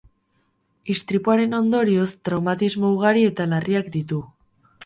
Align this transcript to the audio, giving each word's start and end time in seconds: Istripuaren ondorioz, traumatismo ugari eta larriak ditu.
Istripuaren 0.93 1.53
ondorioz, 1.59 2.09
traumatismo 2.31 2.91
ugari 2.97 3.29
eta 3.33 3.47
larriak 3.55 3.93
ditu. 3.99 4.25